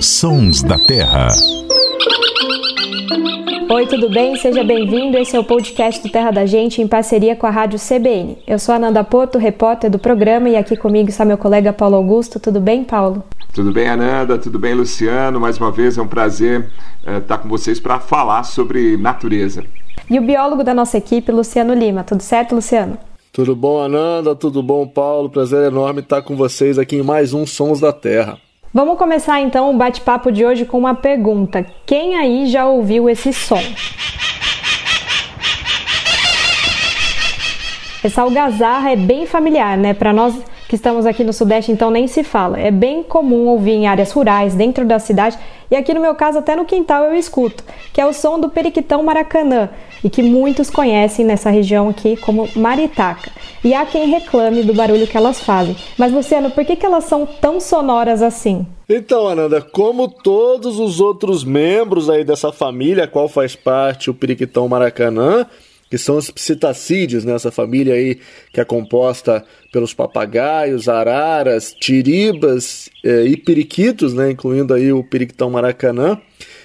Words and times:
Sons 0.00 0.62
da 0.62 0.78
Terra. 0.78 1.28
Oi, 3.68 3.86
tudo 3.86 4.08
bem? 4.08 4.34
Seja 4.36 4.64
bem-vindo. 4.64 5.18
Esse 5.18 5.36
é 5.36 5.38
o 5.38 5.44
podcast 5.44 6.02
do 6.02 6.10
Terra 6.10 6.30
da 6.30 6.46
Gente 6.46 6.80
em 6.80 6.88
parceria 6.88 7.36
com 7.36 7.46
a 7.46 7.50
Rádio 7.50 7.78
CBN. 7.78 8.38
Eu 8.46 8.58
sou 8.58 8.72
a 8.72 8.76
Ananda 8.76 9.04
Porto, 9.04 9.36
repórter 9.36 9.90
do 9.90 9.98
programa, 9.98 10.48
e 10.48 10.56
aqui 10.56 10.74
comigo 10.74 11.10
está 11.10 11.22
meu 11.26 11.36
colega 11.36 11.70
Paulo 11.70 11.96
Augusto. 11.96 12.40
Tudo 12.40 12.60
bem, 12.60 12.82
Paulo? 12.82 13.22
Tudo 13.52 13.72
bem, 13.72 13.88
Ananda? 13.88 14.38
Tudo 14.38 14.58
bem, 14.58 14.72
Luciano? 14.72 15.38
Mais 15.38 15.58
uma 15.58 15.70
vez 15.70 15.98
é 15.98 16.02
um 16.02 16.08
prazer 16.08 16.70
uh, 17.06 17.18
estar 17.18 17.36
com 17.36 17.48
vocês 17.50 17.78
para 17.78 18.00
falar 18.00 18.44
sobre 18.44 18.96
natureza. 18.96 19.62
E 20.08 20.18
o 20.18 20.22
biólogo 20.22 20.64
da 20.64 20.72
nossa 20.72 20.96
equipe, 20.96 21.30
Luciano 21.30 21.74
Lima. 21.74 22.04
Tudo 22.04 22.22
certo, 22.22 22.54
Luciano? 22.54 22.98
Tudo 23.34 23.56
bom, 23.56 23.82
Ananda? 23.82 24.36
Tudo 24.36 24.62
bom, 24.62 24.86
Paulo? 24.86 25.28
Prazer 25.28 25.66
enorme 25.66 25.98
estar 25.98 26.22
com 26.22 26.36
vocês 26.36 26.78
aqui 26.78 26.98
em 26.98 27.02
mais 27.02 27.34
um 27.34 27.44
Sons 27.44 27.80
da 27.80 27.92
Terra. 27.92 28.38
Vamos 28.72 28.96
começar 28.96 29.40
então 29.40 29.74
o 29.74 29.76
bate-papo 29.76 30.30
de 30.30 30.46
hoje 30.46 30.64
com 30.64 30.78
uma 30.78 30.94
pergunta. 30.94 31.66
Quem 31.84 32.14
aí 32.16 32.46
já 32.46 32.64
ouviu 32.68 33.10
esse 33.10 33.32
som? 33.32 33.60
Essa 38.04 38.22
algazarra 38.22 38.92
é 38.92 38.96
bem 38.96 39.26
familiar, 39.26 39.76
né? 39.76 39.92
Para 39.94 40.12
nós 40.12 40.40
que 40.74 40.76
estamos 40.76 41.06
aqui 41.06 41.22
no 41.22 41.32
Sudeste, 41.32 41.70
então 41.70 41.88
nem 41.88 42.08
se 42.08 42.24
fala. 42.24 42.58
É 42.58 42.68
bem 42.68 43.04
comum 43.04 43.46
ouvir 43.46 43.74
em 43.74 43.86
áreas 43.86 44.10
rurais, 44.10 44.56
dentro 44.56 44.84
da 44.84 44.98
cidade, 44.98 45.38
e 45.70 45.76
aqui 45.76 45.94
no 45.94 46.00
meu 46.00 46.16
caso, 46.16 46.38
até 46.38 46.56
no 46.56 46.64
quintal 46.64 47.04
eu 47.04 47.14
escuto, 47.14 47.62
que 47.92 48.00
é 48.00 48.06
o 48.06 48.12
som 48.12 48.40
do 48.40 48.48
periquitão 48.48 49.00
maracanã, 49.00 49.68
e 50.02 50.10
que 50.10 50.20
muitos 50.20 50.70
conhecem 50.70 51.24
nessa 51.24 51.48
região 51.48 51.88
aqui 51.88 52.16
como 52.16 52.48
maritaca. 52.56 53.30
E 53.62 53.72
há 53.72 53.86
quem 53.86 54.08
reclame 54.08 54.64
do 54.64 54.74
barulho 54.74 55.06
que 55.06 55.16
elas 55.16 55.38
fazem. 55.38 55.76
Mas, 55.96 56.12
Luciano, 56.12 56.50
por 56.50 56.64
que, 56.64 56.74
que 56.74 56.84
elas 56.84 57.04
são 57.04 57.24
tão 57.24 57.60
sonoras 57.60 58.20
assim? 58.20 58.66
Então, 58.88 59.28
Ananda, 59.28 59.62
como 59.62 60.08
todos 60.08 60.80
os 60.80 61.00
outros 61.00 61.44
membros 61.44 62.10
aí 62.10 62.24
dessa 62.24 62.50
família, 62.50 63.04
a 63.04 63.08
qual 63.08 63.28
faz 63.28 63.54
parte 63.54 64.10
o 64.10 64.14
periquitão 64.14 64.68
maracanã, 64.68 65.46
que 65.90 65.98
são 65.98 66.16
os 66.16 66.30
psitacídeos, 66.30 67.24
né? 67.24 67.34
essa 67.34 67.50
família 67.50 67.94
aí 67.94 68.18
que 68.52 68.60
é 68.60 68.64
composta 68.64 69.44
pelos 69.72 69.94
papagaios, 69.94 70.88
araras, 70.88 71.72
tiribas 71.72 72.88
eh, 73.04 73.24
e 73.24 73.36
periquitos, 73.36 74.14
né? 74.14 74.30
incluindo 74.30 74.74
aí 74.74 74.92
o 74.92 75.04
periquitão 75.04 75.50
maracanã. 75.50 76.20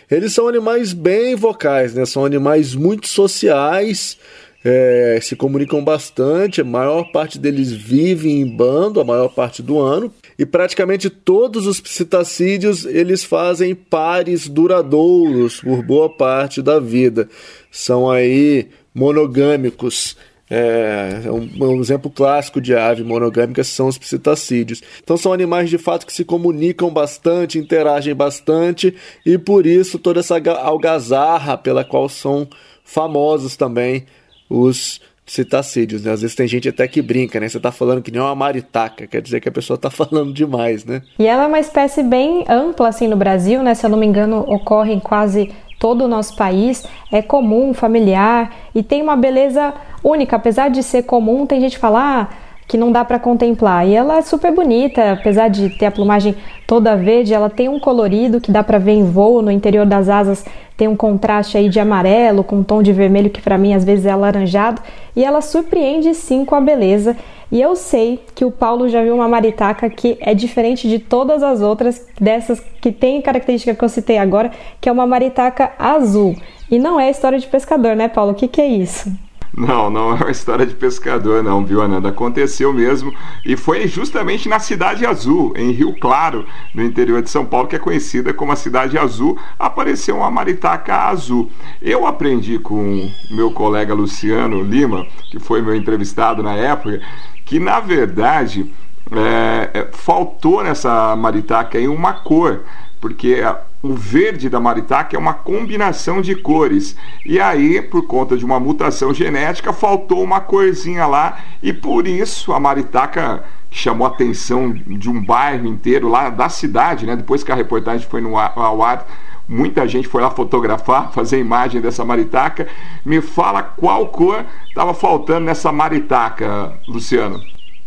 Eles 0.10 0.34
são 0.34 0.48
animais 0.48 0.94
bem 0.94 1.36
vocais, 1.36 1.94
né? 1.94 2.06
são 2.06 2.26
animais 2.26 2.74
muito 2.74 3.08
sociais, 3.08 4.18
é, 4.64 5.18
se 5.22 5.36
comunicam 5.38 5.82
bastante, 5.82 6.60
a 6.60 6.66
maior 6.66 7.12
parte 7.12 7.40
deles 7.40 7.72
vive 7.72 8.30
em 8.30 8.46
bando 8.46 9.00
a 9.00 9.06
maior 9.06 9.30
parte 9.30 9.64
do 9.64 9.80
ano 9.80 10.14
e 10.38 10.46
praticamente 10.46 11.10
todos 11.10 11.66
os 11.66 11.80
psitacídeos 11.80 12.86
eles 12.86 13.24
fazem 13.24 13.74
pares 13.74 14.50
duradouros 14.50 15.62
por 15.62 15.82
boa 15.82 16.10
parte 16.10 16.62
da 16.62 16.78
vida. 16.78 17.30
São 17.72 18.10
aí 18.10 18.68
monogâmicos. 18.94 20.18
É, 20.52 21.22
é, 21.26 21.32
um, 21.32 21.48
um, 21.62 21.80
exemplo 21.80 22.10
clássico 22.10 22.60
de 22.60 22.74
ave 22.74 23.04
monogâmica 23.04 23.64
são 23.64 23.88
os 23.88 24.00
psitacídeos. 24.00 24.82
Então 25.04 25.16
são 25.16 25.32
animais 25.32 25.70
de 25.70 25.78
fato 25.78 26.08
que 26.08 26.14
se 26.14 26.26
comunicam 26.26 26.90
bastante, 26.90 27.60
interagem 27.60 28.16
bastante 28.16 28.96
e 29.24 29.38
por 29.38 29.68
isso 29.68 30.00
toda 30.00 30.22
essa 30.22 30.42
algazarra 30.64 31.56
pela 31.56 31.84
qual 31.84 32.10
são 32.10 32.48
famosos 32.84 33.56
também 33.56 34.08
os 34.50 35.00
citacídeos, 35.30 36.04
né? 36.04 36.12
Às 36.12 36.22
vezes 36.22 36.36
tem 36.36 36.48
gente 36.48 36.68
até 36.68 36.88
que 36.88 37.02
brinca, 37.02 37.40
né? 37.40 37.48
Você 37.48 37.60
tá 37.60 37.72
falando 37.72 38.02
que 38.02 38.12
nem 38.12 38.20
uma 38.20 38.34
maritaca, 38.34 39.06
quer 39.06 39.22
dizer 39.22 39.40
que 39.40 39.48
a 39.48 39.52
pessoa 39.52 39.78
tá 39.78 39.90
falando 39.92 40.34
demais, 40.34 40.84
né? 40.84 41.02
E 41.20 41.28
ela 41.28 41.44
é 41.44 41.48
uma 41.48 41.60
espécie 41.60 42.02
bem 42.02 42.44
ampla, 42.50 42.90
assim, 42.90 43.08
no 43.08 43.16
Brasil, 43.16 43.62
né? 43.62 43.76
Se 43.76 43.86
eu 43.86 43.90
não 43.90 43.98
me 43.98 44.08
engano, 44.08 44.40
ocorre 44.40 44.94
em 44.94 45.00
quase 45.00 45.52
todo 45.80 46.04
o 46.04 46.08
nosso 46.08 46.36
país, 46.36 46.86
é 47.12 47.22
comum, 47.22 47.74
familiar 47.74 48.52
e 48.76 48.84
tem 48.84 49.02
uma 49.02 49.16
beleza 49.16 49.74
única. 50.04 50.36
Apesar 50.36 50.70
de 50.70 50.84
ser 50.84 51.04
comum, 51.04 51.46
tem 51.46 51.62
gente 51.62 51.76
que 51.76 51.80
fala 51.80 52.22
ah, 52.22 52.28
que 52.68 52.78
não 52.78 52.92
dá 52.92 53.04
para 53.04 53.18
contemplar. 53.18 53.88
E 53.88 53.96
ela 53.96 54.18
é 54.18 54.22
super 54.22 54.54
bonita, 54.54 55.14
apesar 55.14 55.48
de 55.48 55.70
ter 55.70 55.88
a 55.88 55.92
plumagem 55.92 56.36
toda 56.68 56.96
verde, 56.96 57.34
ela 57.34 57.50
tem 57.50 57.68
um 57.68 57.80
colorido 57.80 58.40
que 58.40 58.52
dá 58.52 58.64
para 58.64 58.78
ver 58.78 58.92
em 58.92 59.04
voo. 59.04 59.42
No 59.42 59.50
interior 59.50 59.88
das 59.88 60.08
asas 60.08 60.46
tem 60.78 60.88
um 60.88 60.96
contraste 60.96 61.58
aí 61.58 61.68
de 61.68 61.80
amarelo 61.80 62.44
com 62.44 62.58
um 62.58 62.64
tom 62.64 62.84
de 62.84 62.94
vermelho 62.94 63.32
que 63.32 63.42
para 63.42 63.58
mim 63.58 63.74
às 63.74 63.84
vezes 63.84 64.06
é 64.06 64.12
alaranjado. 64.12 64.82
E 65.16 65.24
ela 65.24 65.42
surpreende 65.42 66.14
sim 66.14 66.46
com 66.46 66.54
a 66.54 66.62
beleza. 66.62 67.18
E 67.52 67.60
eu 67.60 67.76
sei 67.76 68.24
que 68.36 68.46
o 68.46 68.52
Paulo 68.52 68.88
já 68.88 69.02
viu 69.04 69.16
uma 69.16 69.28
maritaca 69.28 69.90
que 69.90 70.18
é 70.20 70.36
diferente 70.36 70.88
de 70.88 71.00
todas 71.00 71.42
as 71.42 71.62
outras 71.62 72.06
dessas 72.20 72.60
que 72.80 72.92
tem 72.92 73.22
característica 73.22 73.74
que 73.74 73.84
eu 73.84 73.90
citei 73.90 74.18
agora, 74.18 74.52
que 74.80 74.88
é 74.88 74.92
uma 74.92 75.08
maritaca 75.08 75.74
azul. 75.80 76.36
E 76.70 76.78
não 76.78 77.00
é 77.00 77.10
história 77.10 77.40
de 77.40 77.48
pescador, 77.48 77.96
né, 77.96 78.08
Paulo? 78.08 78.34
O 78.34 78.36
que, 78.36 78.48
que 78.48 78.62
é 78.62 78.68
isso? 78.68 79.12
Não, 79.60 79.90
não 79.90 80.12
é 80.12 80.22
uma 80.22 80.32
história 80.32 80.66
de 80.66 80.76
pescador, 80.76 81.44
não, 81.44 81.66
viu, 81.66 81.82
Ananda? 81.82 82.10
Aconteceu 82.10 82.72
mesmo 82.72 83.14
e 83.44 83.58
foi 83.58 83.88
justamente 83.88 84.48
na 84.48 84.60
Cidade 84.60 85.06
Azul, 85.06 85.54
em 85.56 85.72
Rio 85.72 85.94
Claro, 86.00 86.46
no 86.74 86.84
interior 86.84 87.22
de 87.22 87.30
São 87.30 87.46
Paulo, 87.46 87.68
que 87.68 87.76
é 87.76 87.80
conhecida 87.80 88.34
como 88.34 88.52
a 88.52 88.56
Cidade 88.56 88.98
Azul, 88.98 89.38
apareceu 89.58 90.18
uma 90.18 90.30
maritaca 90.30 90.96
azul. 90.96 91.50
Eu 91.82 92.06
aprendi 92.06 92.60
com 92.60 93.10
meu 93.32 93.52
colega 93.52 93.94
Luciano 93.94 94.62
Lima, 94.62 95.06
que 95.32 95.40
foi 95.40 95.62
meu 95.62 95.76
entrevistado 95.76 96.44
na 96.44 96.56
época, 96.56 97.02
que 97.50 97.60
na 97.60 97.80
verdade 97.80 98.72
é, 99.12 99.70
é 99.74 99.88
faltou 99.92 100.64
nessa 100.64 101.16
maritaca 101.16 101.80
aí 101.80 101.88
uma 101.88 102.14
cor, 102.14 102.62
porque 103.02 103.42
o 103.82 103.96
verde 103.96 104.50
da 104.50 104.60
maritaca 104.60 105.16
é 105.16 105.20
uma 105.20 105.34
combinação 105.34 106.22
de 106.22 106.36
cores. 106.36 106.96
E 107.26 107.40
aí, 107.40 107.82
por 107.82 108.06
conta 108.06 108.38
de 108.38 108.46
uma 108.46 108.60
mutação 108.60 109.12
genética, 109.12 109.74
faltou 109.74 110.22
uma 110.24 110.40
corzinha 110.40 111.08
lá 111.08 111.40
e 111.64 111.74
por 111.74 112.06
isso 112.06 112.54
a 112.54 112.60
maritaca 112.60 113.44
chamou 113.72 114.06
a 114.06 114.12
atenção 114.12 114.72
de 114.72 115.10
um 115.10 115.24
bairro 115.24 115.68
inteiro 115.68 116.08
lá 116.08 116.30
da 116.30 116.48
cidade, 116.50 117.08
né? 117.08 117.16
Depois 117.16 117.44
que 117.44 117.52
a 117.52 117.56
reportagem 117.56 118.08
foi 118.08 118.22
no 118.22 118.38
ar, 118.38 118.54
ao 118.56 118.84
ar, 118.84 119.08
muita 119.50 119.88
gente 119.88 120.08
foi 120.08 120.22
lá 120.22 120.30
fotografar, 120.30 121.12
fazer 121.12 121.40
imagem 121.40 121.82
dessa 121.82 122.06
maritaca. 122.06 122.68
Me 123.04 123.20
fala 123.20 123.64
qual 123.64 124.08
cor 124.08 124.46
estava 124.68 124.94
faltando 124.94 125.48
nessa 125.48 125.72
maritaca, 125.72 126.80
Luciano. 126.88 127.42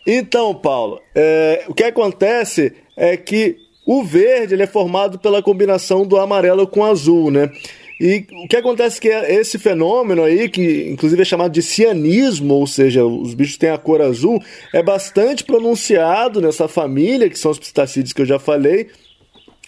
Então, 0.04 0.52
Paulo, 0.52 1.00
é, 1.14 1.64
o 1.68 1.74
que 1.74 1.84
acontece 1.84 2.74
é 2.96 3.16
que 3.16 3.56
o 3.86 4.02
verde 4.02 4.54
ele 4.54 4.64
é 4.64 4.66
formado 4.66 5.18
pela 5.18 5.42
combinação 5.42 6.04
do 6.04 6.18
amarelo 6.18 6.66
com 6.66 6.84
azul, 6.84 7.30
né? 7.30 7.50
E 8.00 8.26
o 8.44 8.48
que 8.48 8.56
acontece 8.56 8.98
é 8.98 9.00
que 9.00 9.32
esse 9.32 9.60
fenômeno 9.60 10.24
aí, 10.24 10.48
que 10.48 10.90
inclusive 10.90 11.22
é 11.22 11.24
chamado 11.24 11.52
de 11.52 11.62
cianismo, 11.62 12.54
ou 12.54 12.66
seja, 12.66 13.04
os 13.04 13.32
bichos 13.32 13.56
têm 13.56 13.70
a 13.70 13.78
cor 13.78 14.02
azul, 14.02 14.42
é 14.74 14.82
bastante 14.82 15.44
pronunciado 15.44 16.40
nessa 16.40 16.66
família, 16.66 17.30
que 17.30 17.38
são 17.38 17.52
os 17.52 17.60
pistacídeos 17.60 18.12
que 18.12 18.22
eu 18.22 18.26
já 18.26 18.40
falei, 18.40 18.88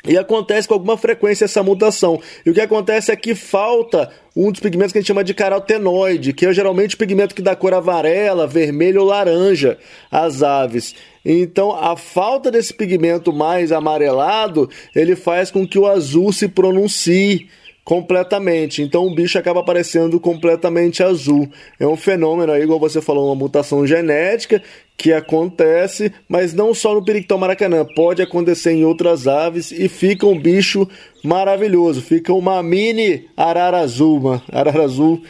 e 0.07 0.19
acontece 0.19 0.69
com 0.69 0.75
alguma 0.75 0.97
frequência 0.97 1.47
essa 1.47 1.63
mutação. 1.63 2.21
E 2.45 2.51
o 2.51 2.55
que 2.55 2.61
acontece 2.61 3.11
é 3.11 3.17
que 3.17 3.35
falta 3.35 4.11
um 4.37 4.51
dos 4.51 4.61
pigmentos 4.61 4.93
que 4.93 4.99
a 4.99 5.01
gente 5.01 5.09
chama 5.09 5.25
de 5.25 5.33
carotenoide, 5.33 6.33
que 6.33 6.47
é 6.47 6.53
geralmente 6.53 6.95
o 6.95 6.99
pigmento 6.99 7.35
que 7.35 7.43
dá 7.43 7.57
cor 7.57 7.73
amarela, 7.73 8.47
vermelho 8.47 9.01
ou 9.01 9.07
laranja 9.07 9.79
às 10.11 10.43
aves. 10.43 10.95
Então, 11.25 11.73
a 11.73 11.97
falta 11.97 12.51
desse 12.51 12.75
pigmento 12.75 13.33
mais 13.33 13.73
amarelado, 13.73 14.69
ele 14.95 15.17
faz 15.17 15.51
com 15.51 15.67
que 15.67 15.79
o 15.79 15.87
azul 15.87 16.33
se 16.33 16.49
pronuncie 16.49 17.49
completamente. 17.85 18.83
Então 18.83 19.07
o 19.07 19.15
bicho 19.15 19.39
acaba 19.39 19.61
aparecendo 19.61 20.19
completamente 20.19 21.03
azul. 21.03 21.49
É 21.79 21.87
um 21.87 21.97
fenômeno 21.97 22.53
aí, 22.53 22.63
igual 22.63 22.81
você 22.81 23.01
falou, 23.01 23.27
uma 23.27 23.35
mutação 23.35 23.87
genética 23.87 24.63
que 24.97 25.13
acontece, 25.13 26.13
mas 26.29 26.55
não 26.55 26.73
só 26.73 26.95
no 26.95 27.05
periquitão 27.05 27.37
maracanã, 27.37 27.85
pode 27.85 28.23
acontecer 28.23 28.73
em 28.73 28.85
outras 28.85 29.27
aves 29.27 29.73
e 29.73 29.89
fica 29.89 30.27
um 30.27 30.39
bicho 30.39 30.89
maravilhoso. 31.23 32.01
Fica 32.01 32.33
uma 32.33 32.63
mini 32.63 33.27
arara 33.37 33.79
azul, 33.79 34.19
uma 34.19 34.43
arara 34.53 34.85
azul 34.85 35.23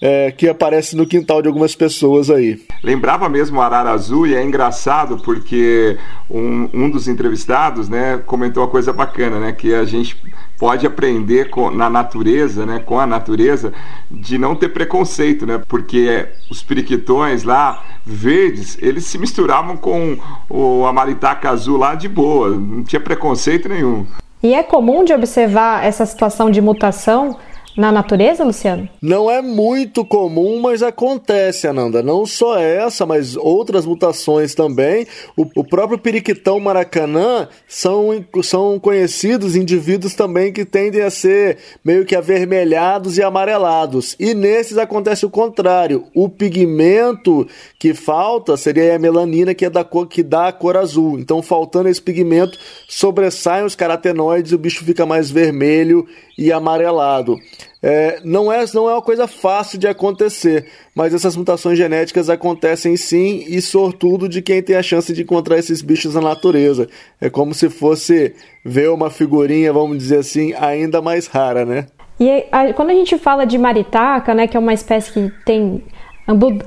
é, 0.00 0.30
que 0.30 0.48
aparece 0.48 0.96
no 0.96 1.06
quintal 1.06 1.42
de 1.42 1.48
algumas 1.48 1.74
pessoas 1.74 2.30
aí. 2.30 2.60
Lembrava 2.82 3.28
mesmo 3.28 3.58
o 3.58 3.62
Arara 3.62 3.90
Azul 3.90 4.26
e 4.26 4.34
é 4.34 4.42
engraçado 4.42 5.18
porque 5.18 5.98
um, 6.30 6.68
um 6.72 6.90
dos 6.90 7.06
entrevistados 7.06 7.88
né, 7.88 8.20
comentou 8.24 8.62
uma 8.62 8.70
coisa 8.70 8.92
bacana, 8.92 9.38
né, 9.38 9.52
que 9.52 9.74
a 9.74 9.84
gente 9.84 10.16
pode 10.58 10.86
aprender 10.86 11.50
com, 11.50 11.70
na 11.70 11.90
natureza, 11.90 12.64
né, 12.64 12.78
com 12.78 12.98
a 12.98 13.06
natureza, 13.06 13.72
de 14.10 14.38
não 14.38 14.54
ter 14.54 14.70
preconceito, 14.70 15.46
né, 15.46 15.60
porque 15.68 16.26
os 16.50 16.62
periquitões 16.62 17.44
lá, 17.44 17.82
verdes, 18.04 18.78
eles 18.80 19.04
se 19.04 19.18
misturavam 19.18 19.76
com 19.76 20.18
o 20.48 20.86
amaritaca 20.86 21.50
azul 21.50 21.78
lá 21.78 21.94
de 21.94 22.08
boa, 22.08 22.50
não 22.50 22.82
tinha 22.82 23.00
preconceito 23.00 23.68
nenhum. 23.68 24.06
E 24.42 24.54
é 24.54 24.62
comum 24.62 25.04
de 25.04 25.12
observar 25.12 25.84
essa 25.84 26.06
situação 26.06 26.50
de 26.50 26.62
mutação 26.62 27.36
na 27.76 27.92
natureza, 27.92 28.44
Luciano? 28.44 28.88
Não 29.00 29.30
é 29.30 29.40
muito 29.40 30.04
comum, 30.04 30.60
mas 30.60 30.82
acontece, 30.82 31.66
Ananda. 31.66 32.02
Não 32.02 32.26
só 32.26 32.58
essa, 32.58 33.06
mas 33.06 33.36
outras 33.36 33.86
mutações 33.86 34.54
também. 34.54 35.06
O, 35.36 35.46
o 35.56 35.64
próprio 35.64 35.98
periquitão 35.98 36.58
maracanã 36.58 37.48
são, 37.68 38.24
são 38.42 38.78
conhecidos 38.78 39.54
indivíduos 39.54 40.14
também 40.14 40.52
que 40.52 40.64
tendem 40.64 41.02
a 41.02 41.10
ser 41.10 41.58
meio 41.84 42.04
que 42.04 42.16
avermelhados 42.16 43.18
e 43.18 43.22
amarelados. 43.22 44.16
E 44.18 44.34
nesses 44.34 44.76
acontece 44.76 45.24
o 45.24 45.30
contrário. 45.30 46.04
O 46.14 46.28
pigmento 46.28 47.46
que 47.78 47.94
falta 47.94 48.56
seria 48.56 48.96
a 48.96 48.98
melanina, 48.98 49.54
que 49.54 49.64
é 49.64 49.70
da 49.70 49.84
cor 49.84 50.06
que 50.06 50.22
dá 50.22 50.48
a 50.48 50.52
cor 50.52 50.76
azul. 50.76 51.18
Então, 51.18 51.42
faltando 51.42 51.88
esse 51.88 52.02
pigmento, 52.02 52.58
sobressaem 52.88 53.64
os 53.64 53.74
carotenoides 53.74 54.52
e 54.52 54.54
o 54.54 54.58
bicho 54.58 54.84
fica 54.84 55.06
mais 55.06 55.30
vermelho 55.30 56.06
e 56.36 56.50
amarelado. 56.50 57.38
É, 57.82 58.20
não, 58.22 58.52
é, 58.52 58.64
não 58.74 58.90
é 58.90 58.92
uma 58.92 59.02
coisa 59.02 59.26
fácil 59.26 59.78
de 59.78 59.88
acontecer, 59.88 60.66
mas 60.94 61.14
essas 61.14 61.34
mutações 61.34 61.78
genéticas 61.78 62.28
acontecem 62.28 62.96
sim, 62.96 63.44
e 63.48 63.60
sortudo 63.62 64.28
de 64.28 64.42
quem 64.42 64.62
tem 64.62 64.76
a 64.76 64.82
chance 64.82 65.12
de 65.12 65.22
encontrar 65.22 65.58
esses 65.58 65.80
bichos 65.80 66.14
na 66.14 66.20
natureza. 66.20 66.88
É 67.20 67.30
como 67.30 67.54
se 67.54 67.70
fosse 67.70 68.34
ver 68.62 68.90
uma 68.90 69.08
figurinha, 69.08 69.72
vamos 69.72 69.96
dizer 69.96 70.18
assim, 70.18 70.52
ainda 70.54 71.00
mais 71.00 71.26
rara, 71.26 71.64
né? 71.64 71.86
E 72.18 72.44
a, 72.52 72.72
quando 72.74 72.90
a 72.90 72.94
gente 72.94 73.16
fala 73.16 73.46
de 73.46 73.56
maritaca, 73.56 74.34
né, 74.34 74.46
que 74.46 74.56
é 74.56 74.60
uma 74.60 74.74
espécie 74.74 75.10
que 75.10 75.32
tem 75.46 75.82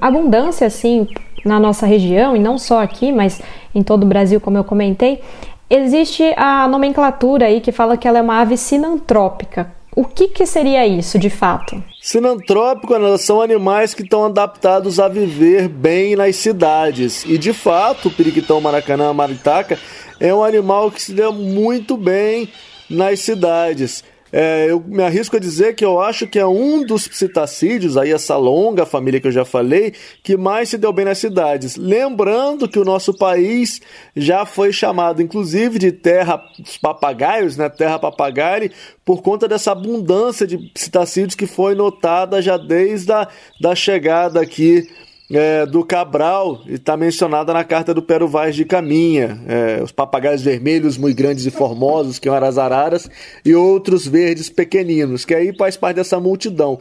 abundância 0.01 0.65
assim 0.65 1.07
na 1.45 1.59
nossa 1.59 1.85
região, 1.85 2.35
e 2.35 2.39
não 2.39 2.57
só 2.57 2.81
aqui, 2.81 3.11
mas 3.11 3.39
em 3.75 3.83
todo 3.83 4.03
o 4.03 4.07
Brasil, 4.07 4.41
como 4.41 4.57
eu 4.57 4.63
comentei, 4.63 5.21
existe 5.69 6.23
a 6.35 6.67
nomenclatura 6.67 7.45
aí 7.45 7.61
que 7.61 7.71
fala 7.71 7.97
que 7.97 8.07
ela 8.07 8.17
é 8.17 8.21
uma 8.21 8.39
ave 8.39 8.57
sinantrópica. 8.57 9.82
O 9.95 10.05
que, 10.05 10.27
que 10.27 10.45
seria 10.45 10.87
isso 10.87 11.19
de 11.19 11.29
fato? 11.29 11.83
Sinantrópico 12.01 12.97
né, 12.97 13.17
são 13.17 13.41
animais 13.41 13.93
que 13.93 14.01
estão 14.01 14.25
adaptados 14.25 14.99
a 14.99 15.07
viver 15.07 15.67
bem 15.67 16.15
nas 16.15 16.35
cidades. 16.35 17.23
E 17.25 17.37
de 17.37 17.53
fato, 17.53 18.07
o 18.07 18.11
periquitão 18.11 18.59
maracanã 18.59 19.13
maritaca 19.13 19.77
é 20.19 20.33
um 20.33 20.43
animal 20.43 20.89
que 20.89 21.01
se 21.01 21.13
deu 21.13 21.31
muito 21.31 21.95
bem 21.95 22.49
nas 22.89 23.19
cidades. 23.19 24.03
É, 24.35 24.65
eu 24.71 24.79
me 24.79 25.03
arrisco 25.03 25.35
a 25.35 25.39
dizer 25.39 25.75
que 25.75 25.85
eu 25.85 26.01
acho 26.01 26.25
que 26.25 26.39
é 26.39 26.45
um 26.45 26.83
dos 26.83 27.07
psitacídeos, 27.07 27.95
aí 27.95 28.11
essa 28.11 28.35
longa 28.35 28.83
família 28.83 29.21
que 29.21 29.27
eu 29.27 29.31
já 29.31 29.45
falei, 29.45 29.93
que 30.23 30.35
mais 30.35 30.69
se 30.69 30.77
deu 30.79 30.91
bem 30.91 31.05
nas 31.05 31.19
cidades. 31.19 31.75
Lembrando 31.75 32.67
que 32.67 32.79
o 32.79 32.83
nosso 32.83 33.13
país 33.13 33.79
já 34.15 34.43
foi 34.43 34.73
chamado, 34.73 35.21
inclusive, 35.21 35.77
de 35.77 35.91
terra 35.91 36.43
dos 36.57 36.79
papagaios, 36.79 37.57
né? 37.57 37.69
Terra 37.69 37.99
papagaio, 37.99 38.71
por 39.05 39.21
conta 39.21 39.47
dessa 39.47 39.71
abundância 39.71 40.47
de 40.47 40.57
psitacídeos 40.57 41.35
que 41.35 41.45
foi 41.45 41.75
notada 41.75 42.41
já 42.41 42.57
desde 42.57 43.11
a 43.11 43.27
da 43.61 43.75
chegada 43.75 44.41
aqui 44.41 44.89
é, 45.31 45.65
do 45.65 45.83
Cabral 45.85 46.61
está 46.67 46.97
mencionada 46.97 47.53
na 47.53 47.63
carta 47.63 47.93
do 47.93 48.01
Pero 48.01 48.27
Vaz 48.27 48.55
de 48.55 48.65
Caminha. 48.65 49.41
É, 49.47 49.81
os 49.81 49.91
papagaios 49.91 50.41
vermelhos 50.41 50.97
muito 50.97 51.15
grandes 51.15 51.45
e 51.45 51.51
formosos, 51.51 52.19
que 52.19 52.27
eram 52.27 52.47
as 52.47 52.57
araras, 52.57 53.09
e 53.43 53.55
outros 53.55 54.05
verdes 54.05 54.49
pequeninos, 54.49 55.25
que 55.25 55.33
aí 55.33 55.55
faz 55.55 55.77
parte 55.77 55.95
dessa 55.95 56.19
multidão 56.19 56.77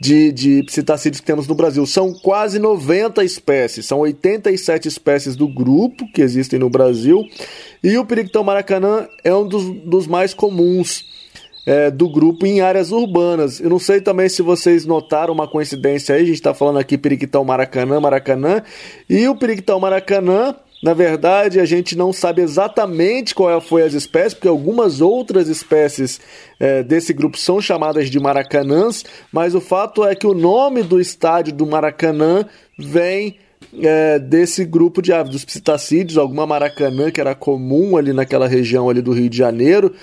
de, 0.00 0.32
de 0.32 0.62
psitacídeos 0.64 1.20
que 1.20 1.26
temos 1.26 1.46
no 1.46 1.54
Brasil. 1.54 1.86
São 1.86 2.12
quase 2.12 2.58
90 2.58 3.22
espécies, 3.24 3.86
são 3.86 4.00
87 4.00 4.88
espécies 4.88 5.36
do 5.36 5.46
grupo 5.46 6.06
que 6.12 6.20
existem 6.20 6.58
no 6.58 6.68
Brasil, 6.68 7.22
e 7.82 7.96
o 7.96 8.04
periquitão 8.04 8.42
maracanã 8.42 9.08
é 9.22 9.34
um 9.34 9.46
dos, 9.46 9.64
dos 9.84 10.06
mais 10.06 10.34
comuns 10.34 11.23
é, 11.66 11.90
do 11.90 12.08
grupo 12.08 12.46
em 12.46 12.60
áreas 12.60 12.92
urbanas. 12.92 13.60
Eu 13.60 13.70
não 13.70 13.78
sei 13.78 14.00
também 14.00 14.28
se 14.28 14.42
vocês 14.42 14.84
notaram 14.84 15.32
uma 15.32 15.48
coincidência 15.48 16.14
aí, 16.14 16.22
a 16.22 16.26
gente 16.26 16.34
está 16.34 16.54
falando 16.54 16.78
aqui 16.78 16.98
Periquitão 16.98 17.44
Maracanã, 17.44 18.00
Maracanã, 18.00 18.62
e 19.08 19.26
o 19.28 19.34
Periquitão 19.34 19.80
Maracanã, 19.80 20.54
na 20.82 20.92
verdade, 20.92 21.60
a 21.60 21.64
gente 21.64 21.96
não 21.96 22.12
sabe 22.12 22.42
exatamente 22.42 23.34
qual 23.34 23.58
foi 23.60 23.82
as 23.82 23.94
espécies, 23.94 24.34
porque 24.34 24.48
algumas 24.48 25.00
outras 25.00 25.48
espécies 25.48 26.20
é, 26.60 26.82
desse 26.82 27.14
grupo 27.14 27.38
são 27.38 27.58
chamadas 27.58 28.10
de 28.10 28.20
maracanãs, 28.20 29.02
mas 29.32 29.54
o 29.54 29.62
fato 29.62 30.04
é 30.04 30.14
que 30.14 30.26
o 30.26 30.34
nome 30.34 30.82
do 30.82 31.00
estádio 31.00 31.54
do 31.54 31.66
Maracanã 31.66 32.44
vem 32.78 33.38
é, 33.80 34.18
desse 34.18 34.64
grupo 34.64 35.00
de 35.00 35.12
aves, 35.12 35.32
dos 35.32 35.44
psitacídeos, 35.44 36.18
alguma 36.18 36.46
maracanã 36.46 37.10
que 37.10 37.20
era 37.20 37.34
comum 37.34 37.96
ali 37.96 38.12
naquela 38.12 38.46
região 38.46 38.90
ali 38.90 39.00
do 39.00 39.12
Rio 39.12 39.30
de 39.30 39.38
Janeiro, 39.38 39.94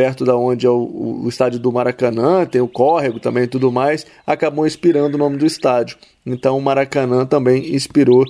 perto 0.00 0.24
da 0.24 0.34
onde 0.34 0.64
é 0.64 0.70
o, 0.70 1.20
o, 1.24 1.28
estádio 1.28 1.58
do 1.58 1.70
Maracanã, 1.70 2.46
tem 2.46 2.58
o 2.58 2.66
córrego 2.66 3.20
também 3.20 3.44
e 3.44 3.46
tudo 3.46 3.70
mais, 3.70 4.06
acabou 4.26 4.66
inspirando 4.66 5.14
o 5.14 5.18
nome 5.18 5.36
do 5.36 5.44
estádio. 5.44 5.98
Então 6.24 6.56
o 6.56 6.62
Maracanã 6.62 7.26
também 7.26 7.74
inspirou 7.74 8.24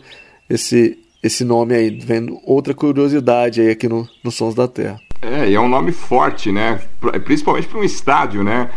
esse, 0.48 0.98
esse 1.22 1.44
nome 1.44 1.72
aí, 1.72 1.90
vendo 1.90 2.40
outra 2.44 2.74
curiosidade 2.74 3.60
aí 3.60 3.70
aqui 3.70 3.88
no, 3.88 4.08
no 4.24 4.32
Sons 4.32 4.52
da 4.52 4.66
Terra. 4.66 5.00
É, 5.22 5.48
e 5.48 5.54
é 5.54 5.60
um 5.60 5.68
nome 5.68 5.92
forte, 5.92 6.50
né? 6.50 6.80
Principalmente 7.24 7.68
para 7.68 7.78
um 7.78 7.84
estádio, 7.84 8.42
né? 8.42 8.68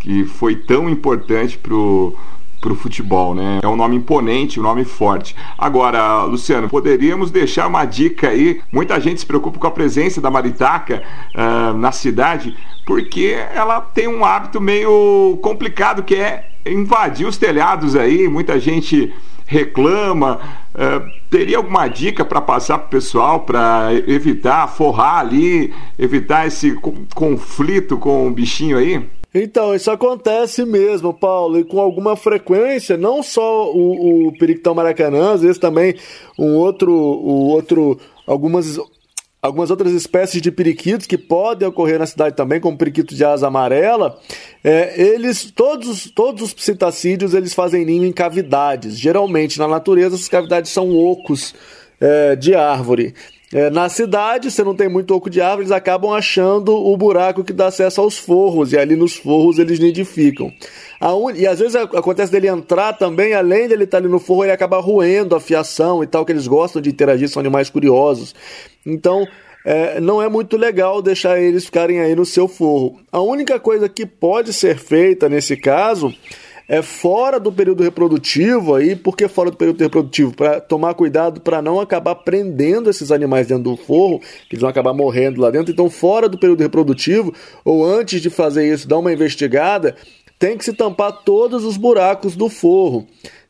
Que 0.00 0.24
foi 0.24 0.56
tão 0.56 0.90
importante 0.90 1.56
para 1.56 1.72
o 1.72 2.18
para 2.60 2.72
o 2.72 2.76
futebol, 2.76 3.34
né? 3.34 3.60
É 3.62 3.66
um 3.66 3.76
nome 3.76 3.96
imponente, 3.96 4.60
um 4.60 4.62
nome 4.62 4.84
forte. 4.84 5.34
Agora, 5.56 6.24
Luciano, 6.24 6.68
poderíamos 6.68 7.30
deixar 7.30 7.66
uma 7.66 7.84
dica 7.84 8.28
aí. 8.28 8.60
Muita 8.70 9.00
gente 9.00 9.20
se 9.20 9.26
preocupa 9.26 9.58
com 9.58 9.66
a 9.66 9.70
presença 9.70 10.20
da 10.20 10.30
maritaca 10.30 11.02
uh, 11.34 11.76
na 11.76 11.90
cidade, 11.90 12.56
porque 12.84 13.36
ela 13.54 13.80
tem 13.80 14.06
um 14.06 14.24
hábito 14.24 14.60
meio 14.60 15.38
complicado 15.42 16.02
que 16.02 16.14
é 16.14 16.50
invadir 16.66 17.26
os 17.26 17.38
telhados 17.38 17.96
aí. 17.96 18.28
Muita 18.28 18.60
gente 18.60 19.12
reclama. 19.46 20.38
Uh, 20.74 21.10
teria 21.28 21.56
alguma 21.56 21.88
dica 21.88 22.24
para 22.24 22.40
passar 22.40 22.78
para 22.78 22.86
o 22.86 22.90
pessoal 22.90 23.40
para 23.40 23.88
evitar 24.06 24.68
forrar 24.68 25.18
ali, 25.18 25.74
evitar 25.98 26.46
esse 26.46 26.78
conflito 27.14 27.96
com 27.96 28.28
o 28.28 28.30
bichinho 28.30 28.78
aí? 28.78 29.04
Então, 29.32 29.74
isso 29.74 29.90
acontece 29.90 30.64
mesmo, 30.64 31.14
Paulo, 31.14 31.58
e 31.58 31.64
com 31.64 31.78
alguma 31.78 32.16
frequência, 32.16 32.96
não 32.96 33.22
só 33.22 33.70
o, 33.72 34.28
o 34.28 34.38
periquitão 34.38 34.74
maracanã, 34.74 35.34
às 35.34 35.42
vezes 35.42 35.58
também 35.58 35.94
um 36.38 36.56
outro, 36.56 36.92
o 36.92 37.48
outro, 37.48 37.98
algumas 38.26 38.78
algumas 39.42 39.70
outras 39.70 39.92
espécies 39.92 40.42
de 40.42 40.50
periquitos 40.50 41.06
que 41.06 41.16
podem 41.16 41.66
ocorrer 41.66 41.98
na 41.98 42.06
cidade 42.06 42.36
também, 42.36 42.60
como 42.60 42.76
periquito 42.76 43.14
de 43.14 43.24
asa 43.24 43.46
amarela, 43.46 44.18
é, 44.62 45.00
eles 45.00 45.50
todos 45.50 46.10
todos 46.10 46.42
os 46.42 46.52
psitacídeos 46.52 47.32
eles 47.32 47.54
fazem 47.54 47.84
ninho 47.84 48.04
em 48.04 48.12
cavidades. 48.12 48.98
Geralmente 48.98 49.58
na 49.58 49.66
natureza 49.66 50.16
essas 50.16 50.28
cavidades 50.28 50.70
são 50.70 50.94
ocos 50.94 51.54
é, 52.00 52.36
de 52.36 52.54
árvore. 52.54 53.14
É, 53.52 53.68
na 53.68 53.88
cidade, 53.88 54.48
você 54.48 54.62
não 54.62 54.76
tem 54.76 54.88
muito 54.88 55.12
oco 55.12 55.28
de 55.28 55.40
árvore, 55.40 55.62
eles 55.62 55.72
acabam 55.72 56.12
achando 56.12 56.72
o 56.72 56.96
buraco 56.96 57.42
que 57.42 57.52
dá 57.52 57.66
acesso 57.66 58.00
aos 58.00 58.16
forros, 58.16 58.72
e 58.72 58.78
ali 58.78 58.94
nos 58.94 59.16
forros 59.16 59.58
eles 59.58 59.80
nidificam. 59.80 60.52
Un... 61.02 61.32
E 61.32 61.48
às 61.48 61.58
vezes 61.58 61.74
acontece 61.74 62.30
dele 62.30 62.46
entrar 62.46 62.92
também, 62.92 63.34
além 63.34 63.66
dele 63.66 63.84
estar 63.84 63.98
ali 63.98 64.06
no 64.06 64.20
forro, 64.20 64.44
ele 64.44 64.52
acaba 64.52 64.78
roendo 64.78 65.34
a 65.34 65.40
fiação 65.40 66.00
e 66.04 66.06
tal, 66.06 66.24
que 66.24 66.30
eles 66.30 66.46
gostam 66.46 66.80
de 66.80 66.90
interagir, 66.90 67.28
são 67.28 67.40
animais 67.40 67.68
curiosos. 67.68 68.36
Então, 68.86 69.26
é, 69.64 70.00
não 70.00 70.22
é 70.22 70.28
muito 70.28 70.56
legal 70.56 71.02
deixar 71.02 71.40
eles 71.40 71.64
ficarem 71.64 71.98
aí 72.00 72.14
no 72.14 72.24
seu 72.24 72.46
forro. 72.46 73.00
A 73.10 73.20
única 73.20 73.58
coisa 73.58 73.88
que 73.88 74.06
pode 74.06 74.52
ser 74.52 74.78
feita 74.78 75.28
nesse 75.28 75.56
caso 75.56 76.14
é 76.70 76.82
fora 76.82 77.40
do 77.40 77.50
período 77.50 77.82
reprodutivo 77.82 78.76
aí, 78.76 78.94
porque 78.94 79.26
fora 79.26 79.50
do 79.50 79.56
período 79.56 79.80
reprodutivo, 79.80 80.32
para 80.32 80.60
tomar 80.60 80.94
cuidado 80.94 81.40
para 81.40 81.60
não 81.60 81.80
acabar 81.80 82.14
prendendo 82.14 82.88
esses 82.88 83.10
animais 83.10 83.48
dentro 83.48 83.64
do 83.64 83.76
forro, 83.76 84.20
que 84.20 84.54
eles 84.54 84.60
vão 84.60 84.70
acabar 84.70 84.94
morrendo 84.94 85.40
lá 85.40 85.50
dentro. 85.50 85.72
Então, 85.72 85.90
fora 85.90 86.28
do 86.28 86.38
período 86.38 86.60
reprodutivo, 86.60 87.34
ou 87.64 87.84
antes 87.84 88.22
de 88.22 88.30
fazer 88.30 88.72
isso, 88.72 88.86
dar 88.86 88.98
uma 88.98 89.12
investigada, 89.12 89.96
tem 90.38 90.56
que 90.56 90.64
se 90.64 90.72
tampar 90.72 91.24
todos 91.24 91.64
os 91.64 91.76
buracos 91.76 92.36
do 92.36 92.48
forro. 92.48 93.04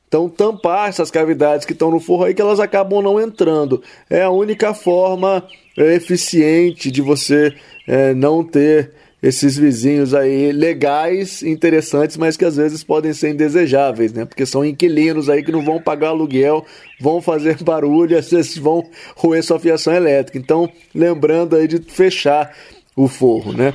Então, 0.08 0.26
tampar 0.26 0.88
essas 0.88 1.10
cavidades 1.10 1.66
que 1.66 1.74
estão 1.74 1.90
no 1.90 2.00
forro 2.00 2.24
aí, 2.24 2.32
que 2.32 2.40
elas 2.40 2.58
acabam 2.58 3.02
não 3.02 3.20
entrando. 3.20 3.82
É 4.08 4.22
a 4.22 4.30
única 4.30 4.72
forma 4.72 5.44
é, 5.76 5.94
eficiente 5.94 6.90
de 6.90 7.02
você 7.02 7.54
é, 7.86 8.14
não 8.14 8.42
ter 8.42 8.92
esses 9.22 9.56
vizinhos 9.56 10.14
aí 10.14 10.50
legais, 10.50 11.42
interessantes, 11.42 12.16
mas 12.16 12.36
que 12.36 12.44
às 12.44 12.56
vezes 12.56 12.82
podem 12.82 13.12
ser 13.12 13.30
indesejáveis, 13.30 14.12
né? 14.12 14.24
Porque 14.24 14.46
são 14.46 14.64
inquilinos 14.64 15.28
aí 15.28 15.42
que 15.42 15.52
não 15.52 15.62
vão 15.62 15.80
pagar 15.80 16.08
aluguel, 16.08 16.64
vão 16.98 17.20
fazer 17.20 17.60
barulho, 17.64 18.18
às 18.18 18.30
vezes 18.30 18.56
vão 18.56 18.82
roer 19.14 19.42
sua 19.42 19.58
fiação 19.58 19.92
elétrica. 19.92 20.38
Então, 20.38 20.70
lembrando 20.94 21.54
aí 21.54 21.68
de 21.68 21.80
fechar 21.80 22.54
o 22.96 23.08
forro, 23.08 23.52
né? 23.52 23.74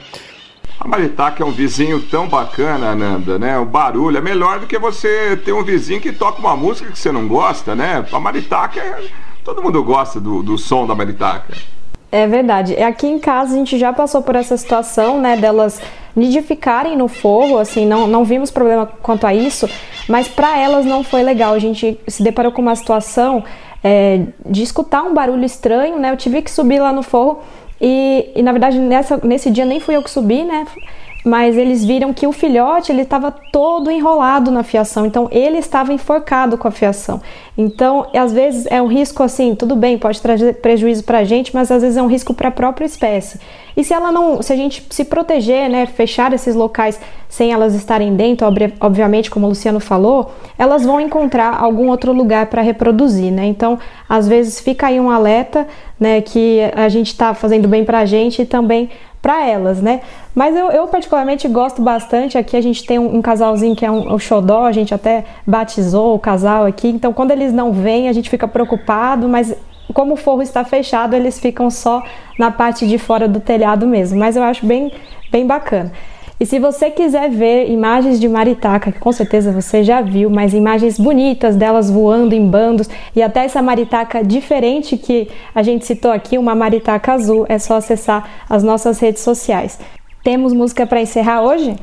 A 0.79 0.87
Maritaca 0.87 1.41
é 1.41 1.45
um 1.45 1.51
vizinho 1.51 2.01
tão 2.01 2.27
bacana, 2.27 2.89
Ananda, 2.89 3.39
né? 3.39 3.57
O 3.57 3.65
barulho 3.65 4.17
é 4.17 4.21
melhor 4.21 4.59
do 4.59 4.67
que 4.67 4.77
você 4.77 5.37
ter 5.37 5.53
um 5.53 5.63
vizinho 5.63 6.01
que 6.01 6.11
toca 6.11 6.39
uma 6.39 6.55
música 6.55 6.91
que 6.91 6.99
você 6.99 7.11
não 7.11 7.27
gosta, 7.27 7.75
né? 7.75 8.05
A 8.11 8.19
Maritaca, 8.19 8.79
é... 8.79 9.07
todo 9.43 9.63
mundo 9.63 9.81
gosta 9.83 10.19
do, 10.19 10.43
do 10.43 10.57
som 10.57 10.85
da 10.85 10.93
Maritaca. 10.93 11.53
É 12.15 12.25
verdade. 12.25 12.81
Aqui 12.81 13.07
em 13.07 13.19
casa 13.19 13.53
a 13.53 13.57
gente 13.57 13.77
já 13.77 13.91
passou 13.91 14.21
por 14.21 14.37
essa 14.37 14.55
situação, 14.55 15.19
né, 15.19 15.35
delas 15.35 15.81
nidificarem 16.15 16.95
no 16.95 17.09
forro, 17.09 17.57
assim, 17.57 17.85
não, 17.85 18.07
não 18.07 18.23
vimos 18.23 18.49
problema 18.49 18.85
quanto 19.01 19.27
a 19.27 19.33
isso, 19.33 19.67
mas 20.07 20.25
para 20.25 20.57
elas 20.57 20.85
não 20.85 21.03
foi 21.03 21.23
legal. 21.23 21.53
A 21.53 21.59
gente 21.59 21.99
se 22.07 22.23
deparou 22.23 22.53
com 22.53 22.61
uma 22.61 22.73
situação 22.73 23.43
é, 23.83 24.21
de 24.45 24.63
escutar 24.63 25.03
um 25.03 25.13
barulho 25.13 25.43
estranho, 25.43 25.99
né? 25.99 26.09
Eu 26.09 26.15
tive 26.15 26.41
que 26.41 26.49
subir 26.49 26.79
lá 26.79 26.93
no 26.93 27.03
forro 27.03 27.41
e, 27.81 28.31
e 28.33 28.41
na 28.41 28.53
verdade 28.53 28.79
nessa, 28.79 29.19
nesse 29.21 29.51
dia 29.51 29.65
nem 29.65 29.81
fui 29.81 29.97
eu 29.97 30.01
que 30.01 30.09
subi, 30.09 30.45
né? 30.45 30.65
Mas 31.25 31.57
eles 31.57 31.83
viram 31.83 32.13
que 32.13 32.27
o 32.27 32.31
filhote 32.31 32.91
ele 32.91 33.01
estava 33.01 33.31
todo 33.31 33.89
enrolado 33.89 34.51
na 34.51 34.61
fiação, 34.61 35.07
então 35.07 35.27
ele 35.31 35.57
estava 35.57 35.91
enforcado 35.91 36.55
com 36.55 36.67
a 36.67 36.71
fiação. 36.71 37.19
Então, 37.57 38.05
às 38.13 38.31
vezes 38.31 38.67
é 38.67 38.79
um 38.79 38.85
risco 38.85 39.23
assim, 39.23 39.55
tudo 39.55 39.75
bem, 39.75 39.97
pode 39.97 40.21
trazer 40.21 40.61
prejuízo 40.61 41.03
para 41.03 41.19
a 41.19 41.23
gente, 41.23 41.51
mas 41.51 41.71
às 41.71 41.81
vezes 41.81 41.97
é 41.97 42.01
um 42.01 42.07
risco 42.07 42.31
para 42.31 42.49
a 42.49 42.51
própria 42.51 42.85
espécie. 42.85 43.39
E 43.75 43.83
se 43.83 43.91
ela 43.91 44.11
não, 44.11 44.39
se 44.41 44.53
a 44.53 44.55
gente 44.55 44.85
se 44.89 45.03
proteger, 45.03 45.67
né, 45.67 45.87
fechar 45.87 46.31
esses 46.31 46.53
locais 46.53 46.99
sem 47.27 47.51
elas 47.51 47.73
estarem 47.73 48.15
dentro, 48.15 48.45
obviamente, 48.79 49.31
como 49.31 49.47
o 49.47 49.49
Luciano 49.49 49.79
falou, 49.79 50.31
elas 50.59 50.85
vão 50.85 51.01
encontrar 51.01 51.57
algum 51.59 51.89
outro 51.89 52.13
lugar 52.13 52.45
para 52.45 52.61
reproduzir, 52.61 53.31
né? 53.31 53.45
Então, 53.45 53.79
às 54.07 54.27
vezes 54.27 54.59
fica 54.59 54.87
aí 54.87 54.99
um 54.99 55.09
alerta, 55.09 55.67
né, 55.99 56.21
que 56.21 56.59
a 56.75 56.87
gente 56.87 57.07
está 57.07 57.33
fazendo 57.33 57.67
bem 57.67 57.83
para 57.83 57.99
a 57.99 58.05
gente 58.05 58.43
e 58.43 58.45
também 58.45 58.89
para 59.25 59.43
elas, 59.43 59.81
né? 59.81 60.01
Mas 60.35 60.55
eu, 60.55 60.69
eu, 60.69 60.87
particularmente 60.87 61.47
gosto 61.47 61.81
bastante. 61.81 62.37
Aqui 62.37 62.55
a 62.55 62.61
gente 62.61 62.85
tem 62.85 62.99
um, 62.99 63.15
um 63.15 63.21
casalzinho 63.23 63.75
que 63.75 63.83
é 63.83 63.89
um, 63.89 64.13
um 64.13 64.19
xodó, 64.19 64.65
a 64.65 64.71
gente 64.71 64.93
até 64.93 65.25
batizou 65.47 66.13
o 66.13 66.19
casal 66.19 66.63
aqui. 66.63 66.89
Então, 66.89 67.11
quando 67.11 67.31
eles 67.31 67.51
não 67.51 67.73
vêm, 67.73 68.07
a 68.07 68.13
gente 68.13 68.29
fica 68.29 68.47
preocupado, 68.47 69.27
mas 69.27 69.51
como 69.95 70.13
o 70.13 70.15
forro 70.15 70.43
está 70.43 70.63
fechado, 70.63 71.15
eles 71.15 71.39
ficam 71.39 71.71
só 71.71 72.03
na 72.37 72.51
parte 72.51 72.87
de 72.87 72.99
fora 72.99 73.27
do 73.27 73.39
telhado 73.39 73.87
mesmo. 73.87 74.19
Mas 74.19 74.35
eu 74.35 74.43
acho 74.43 74.63
bem, 74.63 74.91
bem 75.31 75.47
bacana. 75.47 75.91
E 76.45 76.47
se 76.47 76.59
você 76.59 76.91
quiser 76.91 77.27
ver 77.31 77.71
imagens 77.71 78.19
de 78.19 78.29
maritaca, 78.29 78.91
que 78.91 78.99
com 78.99 79.11
certeza 79.11 79.51
você 79.51 79.83
já 79.83 79.99
viu, 79.99 80.29
mas 80.29 80.53
imagens 80.53 80.99
bonitas 80.99 81.55
delas 81.55 81.89
voando 81.89 82.35
em 82.35 82.47
bandos 82.47 82.87
e 83.15 83.23
até 83.23 83.45
essa 83.45 83.63
maritaca 83.63 84.23
diferente 84.23 84.95
que 84.95 85.27
a 85.55 85.63
gente 85.63 85.87
citou 85.87 86.11
aqui, 86.11 86.37
uma 86.37 86.53
maritaca 86.53 87.13
azul, 87.13 87.47
é 87.49 87.57
só 87.57 87.77
acessar 87.77 88.29
as 88.47 88.61
nossas 88.61 88.99
redes 88.99 89.23
sociais. 89.23 89.79
Temos 90.23 90.53
música 90.53 90.85
para 90.85 91.01
encerrar 91.01 91.41
hoje? 91.41 91.75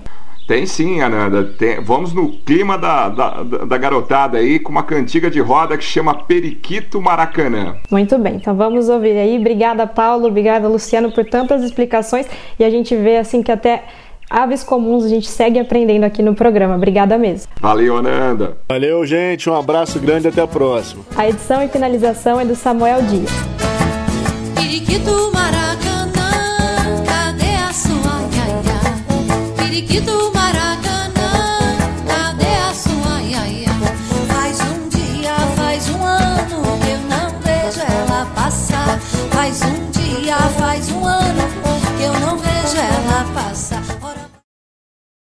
Tem 0.46 0.64
sim, 0.64 1.00
Ananda. 1.00 1.42
Tem, 1.42 1.80
vamos 1.80 2.12
no 2.12 2.30
clima 2.30 2.78
da, 2.78 3.08
da, 3.08 3.42
da, 3.42 3.78
garotada 3.78 4.38
aí 4.38 4.60
com 4.60 4.70
uma 4.70 4.84
cantiga 4.84 5.28
de 5.28 5.40
roda 5.40 5.76
que 5.76 5.82
chama 5.82 6.14
Periquito 6.14 7.02
Maracanã. 7.02 7.74
Muito 7.90 8.16
bem, 8.16 8.36
então 8.36 8.54
vamos 8.54 8.88
ouvir 8.88 9.18
aí. 9.18 9.38
Obrigada, 9.40 9.88
Paulo. 9.88 10.28
Obrigada, 10.28 10.68
Luciano, 10.68 11.10
por 11.10 11.24
tantas 11.24 11.64
explicações. 11.64 12.28
E 12.60 12.64
a 12.64 12.70
gente 12.70 12.94
vê 12.94 13.16
assim 13.16 13.42
que 13.42 13.50
até 13.50 13.82
aves 14.32 14.64
comuns 14.64 15.04
a 15.04 15.08
gente 15.08 15.28
segue 15.28 15.58
aprendendo 15.58 16.04
aqui 16.04 16.22
no 16.22 16.34
programa. 16.34 16.74
Obrigada 16.76 17.18
mesmo. 17.18 17.52
Valeu, 17.60 17.98
Ananda. 17.98 18.56
Valeu, 18.68 19.04
gente. 19.04 19.50
Um 19.50 19.54
abraço 19.54 20.00
grande 20.00 20.28
até 20.28 20.40
a 20.40 20.46
próxima. 20.46 21.04
A 21.14 21.28
edição 21.28 21.62
e 21.62 21.68
finalização 21.68 22.40
é 22.40 22.44
do 22.44 22.56
Samuel 22.56 23.02
Dias. 23.02 23.30
Piriquito 24.56 25.30
Maracanã, 25.34 26.30
cadê 27.06 27.54
a 27.68 27.72
sua 27.72 28.22
iaia? 28.32 28.80
Piriquito 29.56 30.32
Maracanã, 30.34 31.76
cadê 32.06 32.54
a 32.70 32.74
sua 32.74 33.22
iaia? 33.22 33.68
Faz 34.28 34.60
um 34.60 34.88
dia, 34.88 35.34
faz 35.56 35.88
um 35.90 36.02
ano 36.02 36.78
que 36.80 36.90
eu 36.90 36.98
não 37.10 37.28
vejo 37.40 37.80
ela 37.80 38.26
passar. 38.34 38.98
Faz 39.30 39.60
um 39.62 39.90
dia, 39.90 40.36
faz 40.58 40.90
um 40.90 41.01